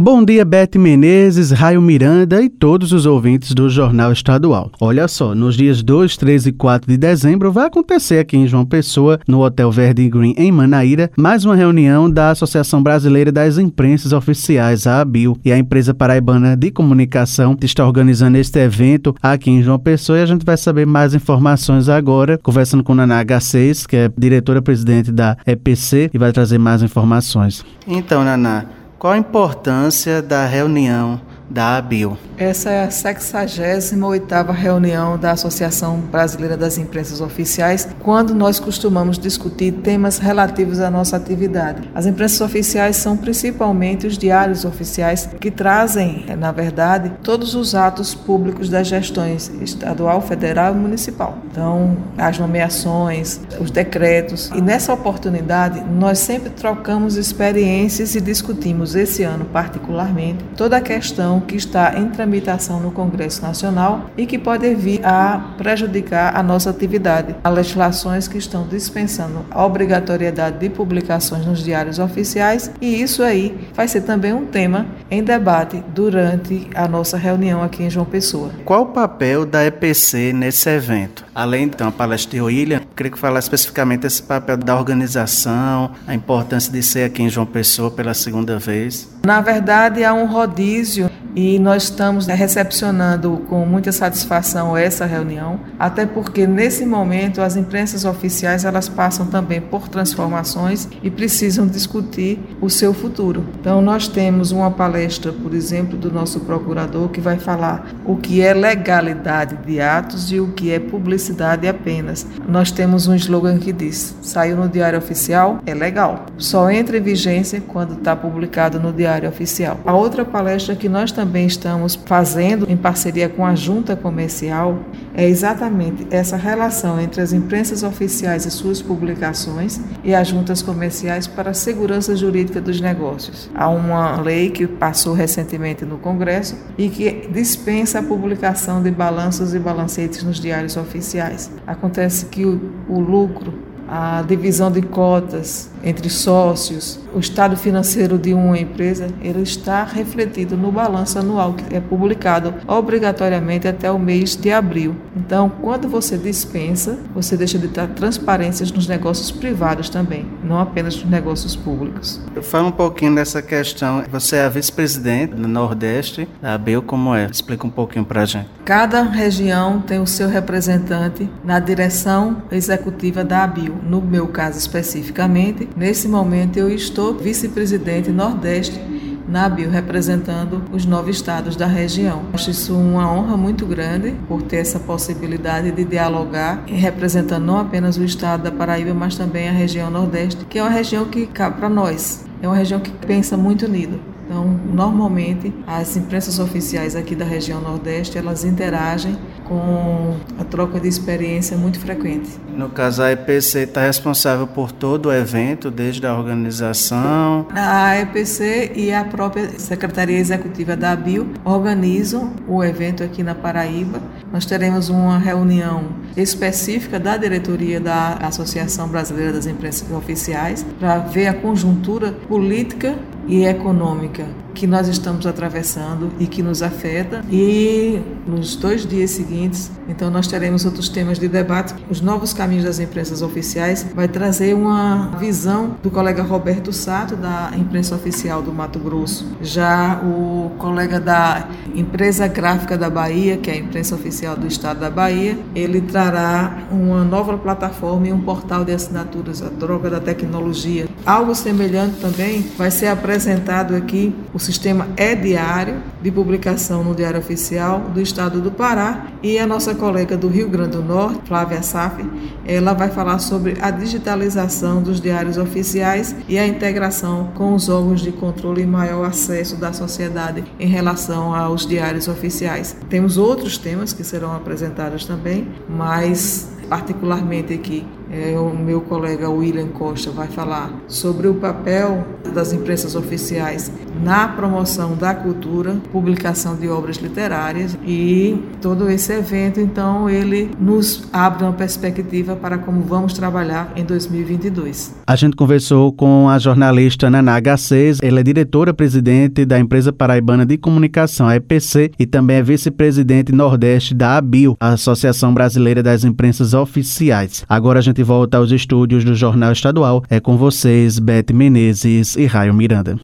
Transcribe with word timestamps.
Bom 0.00 0.24
dia, 0.24 0.44
Bete 0.44 0.78
Menezes, 0.78 1.50
Raio 1.50 1.82
Miranda 1.82 2.40
e 2.40 2.48
todos 2.48 2.92
os 2.92 3.04
ouvintes 3.04 3.52
do 3.52 3.68
Jornal 3.68 4.12
Estadual. 4.12 4.70
Olha 4.80 5.08
só, 5.08 5.34
nos 5.34 5.56
dias 5.56 5.82
2, 5.82 6.16
3 6.16 6.46
e 6.46 6.52
4 6.52 6.88
de 6.88 6.96
dezembro 6.96 7.50
vai 7.50 7.66
acontecer 7.66 8.20
aqui 8.20 8.36
em 8.36 8.46
João 8.46 8.64
Pessoa, 8.64 9.18
no 9.26 9.42
Hotel 9.42 9.72
Verde 9.72 10.08
Green, 10.08 10.36
em 10.38 10.52
Manaíra, 10.52 11.10
mais 11.18 11.44
uma 11.44 11.56
reunião 11.56 12.08
da 12.08 12.30
Associação 12.30 12.80
Brasileira 12.80 13.32
das 13.32 13.58
Imprensas 13.58 14.12
Oficiais, 14.12 14.86
a 14.86 15.00
ABIL, 15.00 15.36
e 15.44 15.50
a 15.50 15.58
empresa 15.58 15.92
paraibana 15.92 16.56
de 16.56 16.70
comunicação 16.70 17.56
está 17.60 17.84
organizando 17.84 18.38
este 18.38 18.60
evento 18.60 19.16
aqui 19.20 19.50
em 19.50 19.64
João 19.64 19.80
Pessoa 19.80 20.20
e 20.20 20.22
a 20.22 20.26
gente 20.26 20.46
vai 20.46 20.56
saber 20.56 20.86
mais 20.86 21.12
informações 21.12 21.88
agora, 21.88 22.38
conversando 22.38 22.84
com 22.84 22.94
Naná 22.94 23.24
H6, 23.24 23.84
que 23.84 23.96
é 23.96 24.10
diretora-presidente 24.16 25.10
da 25.10 25.36
EPC, 25.44 26.08
e 26.14 26.18
vai 26.18 26.30
trazer 26.30 26.58
mais 26.58 26.84
informações. 26.84 27.64
Então, 27.84 28.22
Naná, 28.22 28.64
qual 28.98 29.12
a 29.12 29.18
importância 29.18 30.20
da 30.20 30.44
reunião 30.44 31.20
da 31.48 31.76
ABIL? 31.76 32.16
Essa 32.36 32.70
é 32.70 32.84
a 32.84 32.88
68ª 32.88 34.52
reunião 34.52 35.18
da 35.18 35.32
Associação 35.32 35.98
Brasileira 35.98 36.56
das 36.56 36.78
Imprensas 36.78 37.20
Oficiais, 37.20 37.88
quando 38.00 38.34
nós 38.34 38.60
costumamos 38.60 39.18
discutir 39.18 39.72
temas 39.72 40.18
relativos 40.18 40.78
à 40.80 40.90
nossa 40.90 41.16
atividade. 41.16 41.88
As 41.94 42.06
imprensas 42.06 42.40
oficiais 42.40 42.96
são 42.96 43.16
principalmente 43.16 44.06
os 44.06 44.16
diários 44.16 44.64
oficiais 44.64 45.28
que 45.40 45.50
trazem, 45.50 46.26
na 46.38 46.52
verdade, 46.52 47.12
todos 47.22 47.54
os 47.54 47.74
atos 47.74 48.14
públicos 48.14 48.68
das 48.68 48.86
gestões 48.86 49.50
estadual, 49.60 50.20
federal 50.20 50.74
e 50.74 50.78
municipal. 50.78 51.38
Então, 51.50 51.96
as 52.16 52.38
nomeações, 52.38 53.40
os 53.60 53.70
decretos. 53.70 54.50
E 54.54 54.60
nessa 54.60 54.92
oportunidade, 54.92 55.82
nós 55.82 56.18
sempre 56.18 56.50
trocamos 56.50 57.16
experiências 57.16 58.14
e 58.14 58.20
discutimos 58.20 58.94
esse 58.94 59.22
ano 59.22 59.46
particularmente 59.46 60.44
toda 60.56 60.76
a 60.76 60.80
questão 60.80 61.37
que 61.40 61.56
está 61.56 61.98
entre 61.98 62.18
tramitação 62.18 62.80
no 62.80 62.90
Congresso 62.90 63.42
Nacional 63.42 64.10
e 64.16 64.26
que 64.26 64.38
pode 64.38 64.74
vir 64.74 65.04
a 65.04 65.54
prejudicar 65.56 66.36
a 66.36 66.42
nossa 66.42 66.70
atividade. 66.70 67.34
Há 67.44 67.48
legislações 67.48 68.26
que 68.26 68.38
estão 68.38 68.66
dispensando 68.66 69.46
a 69.50 69.64
obrigatoriedade 69.64 70.58
de 70.58 70.68
publicações 70.68 71.46
nos 71.46 71.62
diários 71.62 71.98
oficiais 71.98 72.72
e 72.80 73.00
isso 73.00 73.22
aí 73.22 73.56
vai 73.72 73.86
ser 73.86 74.02
também 74.02 74.32
um 74.32 74.46
tema 74.46 74.86
em 75.10 75.22
debate 75.22 75.82
durante 75.94 76.68
a 76.74 76.88
nossa 76.88 77.16
reunião 77.16 77.62
aqui 77.62 77.84
em 77.84 77.90
João 77.90 78.04
Pessoa. 78.04 78.50
Qual 78.64 78.82
o 78.82 78.86
papel 78.86 79.46
da 79.46 79.64
EPC 79.64 80.32
nesse 80.32 80.68
evento? 80.68 81.24
Além 81.34 81.68
da 81.68 81.90
palestra 81.90 82.32
de 82.32 82.40
William, 82.40 82.82
queria 82.96 83.12
que 83.12 83.18
falasse 83.18 83.46
especificamente 83.46 84.06
esse 84.06 84.22
papel 84.22 84.56
da 84.56 84.76
organização, 84.76 85.92
a 86.06 86.14
importância 86.14 86.72
de 86.72 86.82
ser 86.82 87.04
aqui 87.04 87.22
em 87.22 87.28
João 87.28 87.46
Pessoa 87.46 87.90
pela 87.90 88.12
segunda 88.12 88.58
vez. 88.58 89.08
Na 89.24 89.40
verdade, 89.40 90.04
há 90.04 90.14
um 90.14 90.26
rodízio 90.26 91.10
e 91.34 91.58
nós 91.58 91.84
estamos 91.84 92.26
recepcionando 92.26 93.44
com 93.48 93.64
muita 93.64 93.92
satisfação 93.92 94.76
essa 94.76 95.04
reunião, 95.06 95.60
até 95.78 96.06
porque 96.06 96.46
nesse 96.46 96.84
momento 96.84 97.40
as 97.40 97.56
imprensas 97.56 98.04
oficiais 98.04 98.64
elas 98.64 98.88
passam 98.88 99.26
também 99.26 99.60
por 99.60 99.88
transformações 99.88 100.88
e 101.02 101.10
precisam 101.10 101.66
discutir 101.66 102.40
o 102.60 102.68
seu 102.68 102.92
futuro. 102.92 103.44
Então 103.60 103.80
nós 103.80 104.08
temos 104.08 104.50
uma 104.50 104.70
palestra, 104.70 105.32
por 105.32 105.54
exemplo, 105.54 105.96
do 105.96 106.10
nosso 106.10 106.40
procurador 106.40 107.08
que 107.08 107.20
vai 107.20 107.38
falar 107.38 107.88
o 108.04 108.16
que 108.16 108.40
é 108.40 108.52
legalidade 108.52 109.56
de 109.64 109.80
atos 109.80 110.32
e 110.32 110.40
o 110.40 110.48
que 110.48 110.72
é 110.72 110.78
publicidade 110.78 111.68
apenas. 111.68 112.26
Nós 112.48 112.70
temos 112.70 113.06
um 113.06 113.14
slogan 113.14 113.58
que 113.58 113.72
diz: 113.72 114.16
saiu 114.22 114.56
no 114.56 114.68
diário 114.68 114.98
oficial 114.98 115.60
é 115.66 115.74
legal, 115.74 116.26
só 116.36 116.70
entra 116.70 116.98
em 116.98 117.02
vigência 117.02 117.62
quando 117.66 117.94
está 117.94 118.16
publicado 118.16 118.80
no 118.80 118.92
diário 118.92 119.07
oficial. 119.26 119.80
A 119.84 119.94
outra 119.94 120.24
palestra 120.24 120.74
que 120.74 120.88
nós 120.88 121.12
também 121.12 121.46
estamos 121.46 121.94
fazendo 121.94 122.66
em 122.68 122.76
parceria 122.76 123.28
com 123.28 123.44
a 123.44 123.54
Junta 123.54 123.96
Comercial 123.96 124.78
é 125.14 125.26
exatamente 125.26 126.06
essa 126.10 126.36
relação 126.36 127.00
entre 127.00 127.20
as 127.20 127.32
imprensas 127.32 127.82
oficiais 127.82 128.46
e 128.46 128.50
suas 128.50 128.80
publicações 128.80 129.80
e 130.04 130.14
as 130.14 130.28
juntas 130.28 130.62
comerciais 130.62 131.26
para 131.26 131.50
a 131.50 131.54
segurança 131.54 132.14
jurídica 132.14 132.60
dos 132.60 132.80
negócios. 132.80 133.50
Há 133.54 133.68
uma 133.68 134.20
lei 134.20 134.50
que 134.50 134.66
passou 134.66 135.14
recentemente 135.14 135.84
no 135.84 135.98
Congresso 135.98 136.56
e 136.76 136.88
que 136.88 137.28
dispensa 137.32 137.98
a 137.98 138.02
publicação 138.02 138.82
de 138.82 138.90
balanços 138.90 139.54
e 139.54 139.58
balancetes 139.58 140.22
nos 140.22 140.38
diários 140.38 140.76
oficiais. 140.76 141.50
Acontece 141.66 142.26
que 142.26 142.44
o, 142.44 142.60
o 142.88 143.00
lucro 143.00 143.67
a 143.88 144.22
divisão 144.22 144.70
de 144.70 144.82
cotas 144.82 145.70
entre 145.82 146.10
sócios, 146.10 146.98
o 147.14 147.18
estado 147.18 147.56
financeiro 147.56 148.18
de 148.18 148.34
uma 148.34 148.58
empresa, 148.58 149.08
ele 149.22 149.42
está 149.42 149.84
refletido 149.84 150.56
no 150.56 150.70
balanço 150.70 151.18
anual 151.18 151.54
que 151.54 151.74
é 151.74 151.80
publicado 151.80 152.54
obrigatoriamente 152.66 153.66
até 153.66 153.90
o 153.90 153.98
mês 153.98 154.36
de 154.36 154.50
abril. 154.50 154.96
Então, 155.16 155.50
quando 155.60 155.88
você 155.88 156.16
dispensa, 156.18 156.98
você 157.14 157.36
deixa 157.36 157.58
de 157.58 157.68
dar 157.68 157.88
transparências 157.88 158.70
nos 158.70 158.86
negócios 158.86 159.30
privados 159.30 159.88
também, 159.88 160.26
não 160.44 160.58
apenas 160.58 160.96
nos 160.96 161.08
negócios 161.08 161.56
públicos. 161.56 162.20
Fala 162.42 162.68
um 162.68 162.72
pouquinho 162.72 163.14
dessa 163.14 163.40
questão. 163.40 164.02
Você 164.10 164.36
é 164.36 164.44
a 164.44 164.48
vice-presidente 164.48 165.34
do 165.34 165.48
Nordeste 165.48 166.28
da 166.42 166.54
ABEL, 166.54 166.82
como 166.82 167.14
é? 167.14 167.26
Explica 167.30 167.66
um 167.66 167.70
pouquinho 167.70 168.04
para 168.04 168.22
a 168.22 168.24
gente. 168.24 168.48
Cada 168.64 169.02
região 169.02 169.80
tem 169.80 170.00
o 170.00 170.06
seu 170.06 170.28
representante 170.28 171.28
na 171.44 171.58
direção 171.58 172.42
executiva 172.50 173.24
da 173.24 173.44
ABIL. 173.44 173.74
No 173.82 174.00
meu 174.00 174.28
caso 174.28 174.58
especificamente, 174.58 175.68
nesse 175.76 176.08
momento 176.08 176.58
eu 176.58 176.70
estou 176.70 177.14
vice-presidente 177.14 178.10
Nordeste 178.10 178.80
na 179.28 179.44
ABIL, 179.44 179.68
representando 179.68 180.62
os 180.72 180.86
nove 180.86 181.10
estados 181.10 181.54
da 181.54 181.66
região. 181.66 182.22
Acho 182.32 182.50
isso 182.50 182.74
uma 182.74 183.12
honra 183.12 183.36
muito 183.36 183.66
grande 183.66 184.14
por 184.26 184.40
ter 184.40 184.56
essa 184.56 184.80
possibilidade 184.80 185.70
de 185.70 185.84
dialogar, 185.84 186.64
representando 186.66 187.44
não 187.44 187.58
apenas 187.58 187.98
o 187.98 188.04
estado 188.04 188.44
da 188.44 188.50
Paraíba, 188.50 188.94
mas 188.94 189.16
também 189.16 189.48
a 189.48 189.52
região 189.52 189.90
Nordeste, 189.90 190.46
que 190.46 190.58
é 190.58 190.62
uma 190.62 190.70
região 190.70 191.04
que 191.04 191.26
cabe 191.26 191.58
para 191.58 191.68
nós. 191.68 192.24
É 192.40 192.48
uma 192.48 192.56
região 192.56 192.80
que 192.80 192.90
pensa 192.90 193.36
muito 193.36 193.66
unido. 193.66 194.00
Então, 194.28 194.44
normalmente, 194.74 195.54
as 195.66 195.96
imprensas 195.96 196.38
oficiais 196.38 196.94
aqui 196.94 197.16
da 197.16 197.24
região 197.24 197.62
Nordeste, 197.62 198.18
elas 198.18 198.44
interagem 198.44 199.16
com 199.44 200.16
a 200.38 200.44
troca 200.44 200.78
de 200.78 200.86
experiência 200.86 201.56
muito 201.56 201.80
frequente. 201.80 202.28
No 202.54 202.68
caso, 202.68 203.02
a 203.02 203.10
EPC 203.10 203.60
está 203.60 203.80
responsável 203.80 204.46
por 204.46 204.70
todo 204.70 205.06
o 205.06 205.12
evento, 205.12 205.70
desde 205.70 206.06
a 206.06 206.14
organização? 206.14 207.46
A 207.54 207.96
EPC 207.96 208.72
e 208.76 208.92
a 208.92 209.02
própria 209.02 209.58
Secretaria 209.58 210.18
Executiva 210.18 210.76
da 210.76 210.92
ABIL 210.92 211.28
organizam 211.42 212.34
o 212.46 212.62
evento 212.62 213.02
aqui 213.02 213.22
na 213.22 213.34
Paraíba. 213.34 213.98
Nós 214.30 214.44
teremos 214.44 214.90
uma 214.90 215.16
reunião 215.16 215.84
específica 216.14 217.00
da 217.00 217.16
diretoria 217.16 217.80
da 217.80 218.18
Associação 218.20 218.88
Brasileira 218.88 219.32
das 219.32 219.46
Imprensas 219.46 219.90
Oficiais 219.90 220.66
para 220.78 220.98
ver 220.98 221.28
a 221.28 221.32
conjuntura 221.32 222.12
política 222.12 222.94
e 223.28 223.44
econômica 223.44 224.26
que 224.58 224.66
nós 224.66 224.88
estamos 224.88 225.24
atravessando 225.24 226.10
e 226.18 226.26
que 226.26 226.42
nos 226.42 226.64
afeta. 226.64 227.24
E 227.30 228.02
nos 228.26 228.56
dois 228.56 228.84
dias 228.84 229.12
seguintes, 229.12 229.70
então 229.88 230.10
nós 230.10 230.26
teremos 230.26 230.64
outros 230.64 230.88
temas 230.88 231.16
de 231.16 231.28
debate. 231.28 231.74
Os 231.88 232.00
novos 232.00 232.32
caminhos 232.32 232.64
das 232.64 232.80
imprensas 232.80 233.22
oficiais 233.22 233.86
vai 233.94 234.08
trazer 234.08 234.54
uma 234.54 235.12
visão 235.16 235.76
do 235.80 235.92
colega 235.92 236.24
Roberto 236.24 236.72
Sato 236.72 237.14
da 237.14 237.52
imprensa 237.56 237.94
oficial 237.94 238.42
do 238.42 238.52
Mato 238.52 238.80
Grosso. 238.80 239.28
Já 239.40 240.00
o 240.02 240.50
colega 240.58 240.98
da 240.98 241.48
empresa 241.72 242.26
gráfica 242.26 242.76
da 242.76 242.90
Bahia, 242.90 243.36
que 243.36 243.48
é 243.50 243.54
a 243.54 243.58
imprensa 243.58 243.94
oficial 243.94 244.34
do 244.34 244.48
estado 244.48 244.80
da 244.80 244.90
Bahia, 244.90 245.38
ele 245.54 245.80
trará 245.82 246.64
uma 246.72 247.04
nova 247.04 247.38
plataforma 247.38 248.08
e 248.08 248.12
um 248.12 248.20
portal 248.20 248.64
de 248.64 248.72
assinaturas, 248.72 249.40
a 249.40 249.48
droga 249.48 249.88
da 249.88 250.00
tecnologia. 250.00 250.88
Algo 251.06 251.32
semelhante 251.32 252.00
também 252.00 252.44
vai 252.58 252.72
ser 252.72 252.88
apresentado 252.88 253.76
aqui 253.76 254.12
o 254.34 254.47
sistema 254.48 254.88
é 254.96 255.14
diário 255.14 255.82
de 256.00 256.10
publicação 256.10 256.82
no 256.82 256.94
Diário 256.94 257.20
Oficial 257.20 257.80
do 257.92 258.00
Estado 258.00 258.40
do 258.40 258.50
Pará 258.50 259.08
e 259.22 259.38
a 259.38 259.46
nossa 259.46 259.74
colega 259.74 260.16
do 260.16 260.26
Rio 260.26 260.48
Grande 260.48 260.70
do 260.70 260.82
Norte, 260.82 261.20
Flávia 261.26 261.62
Saf, 261.62 262.02
ela 262.46 262.72
vai 262.72 262.88
falar 262.88 263.18
sobre 263.18 263.58
a 263.60 263.70
digitalização 263.70 264.82
dos 264.82 265.02
diários 265.02 265.36
oficiais 265.36 266.16
e 266.26 266.38
a 266.38 266.46
integração 266.46 267.30
com 267.34 267.54
os 267.54 267.68
órgãos 267.68 268.00
de 268.00 268.10
controle 268.10 268.62
e 268.62 268.66
maior 268.66 269.04
acesso 269.04 269.54
da 269.56 269.70
sociedade 269.74 270.42
em 270.58 270.66
relação 270.66 271.34
aos 271.34 271.66
diários 271.66 272.08
oficiais. 272.08 272.74
Temos 272.88 273.18
outros 273.18 273.58
temas 273.58 273.92
que 273.92 274.02
serão 274.02 274.34
apresentados 274.34 275.04
também, 275.04 275.46
mas 275.68 276.48
particularmente 276.70 277.52
aqui 277.52 277.86
é, 278.10 278.38
o 278.38 278.56
meu 278.56 278.80
colega 278.80 279.28
William 279.28 279.68
Costa 279.68 280.10
vai 280.10 280.28
falar 280.28 280.72
sobre 280.86 281.28
o 281.28 281.34
papel 281.34 282.06
das 282.34 282.52
imprensas 282.52 282.94
oficiais 282.94 283.70
na 284.02 284.28
promoção 284.28 284.94
da 284.94 285.14
cultura, 285.14 285.76
publicação 285.90 286.56
de 286.56 286.68
obras 286.68 286.96
literárias 286.96 287.76
e 287.84 288.38
todo 288.60 288.90
esse 288.90 289.12
evento, 289.12 289.60
então, 289.60 290.08
ele 290.08 290.50
nos 290.58 291.08
abre 291.12 291.44
uma 291.44 291.52
perspectiva 291.52 292.36
para 292.36 292.58
como 292.58 292.82
vamos 292.82 293.12
trabalhar 293.12 293.72
em 293.76 293.84
2022. 293.84 294.94
A 295.06 295.16
gente 295.16 295.36
conversou 295.36 295.92
com 295.92 296.28
a 296.28 296.38
jornalista 296.38 297.10
Naná 297.10 297.40
H6, 297.40 297.98
ela 298.02 298.20
é 298.20 298.22
diretora-presidente 298.22 299.44
da 299.44 299.58
empresa 299.58 299.92
paraibana 299.92 300.46
de 300.46 300.56
comunicação, 300.56 301.26
a 301.26 301.36
EPC, 301.36 301.92
e 301.98 302.06
também 302.06 302.36
é 302.36 302.42
vice-presidente 302.42 303.32
nordeste 303.32 303.94
da 303.94 304.16
ABIL, 304.16 304.56
Associação 304.60 305.34
Brasileira 305.34 305.82
das 305.82 306.04
Imprensas 306.04 306.54
Oficiais. 306.54 307.44
Agora 307.48 307.78
a 307.78 307.82
gente 307.82 307.97
volta 308.02 308.38
aos 308.38 308.50
estúdios 308.50 309.04
do 309.04 309.14
Jornal 309.14 309.52
Estadual. 309.52 310.02
É 310.08 310.20
com 310.20 310.36
vocês, 310.36 310.98
Beth 310.98 311.32
Menezes 311.32 312.16
e 312.16 312.26
Raio 312.26 312.54
Miranda. 312.54 312.96